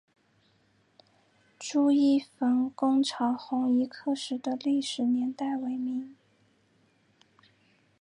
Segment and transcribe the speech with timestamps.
[1.59, 6.15] 朱一冯攻剿红夷刻石的历史年代为明。